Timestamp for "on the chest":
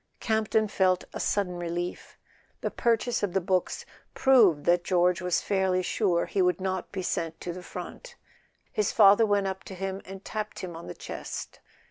10.75-11.59